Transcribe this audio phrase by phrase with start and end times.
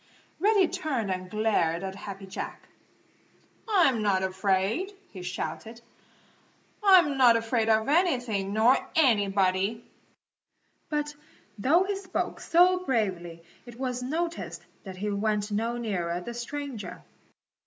[0.39, 2.67] Reddy turned and glared at Happy Jack.
[3.69, 5.79] "I'm not afraid!" he shouted.
[6.83, 9.85] "I'm not afraid of anything nor anybody!"
[10.89, 11.13] But
[11.59, 17.03] though he spoke so bravely it was noticed that he went no nearer the stranger.